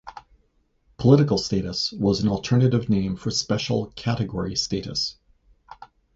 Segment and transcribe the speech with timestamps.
[0.97, 5.15] Political Status was an alternative name for Special Category Status.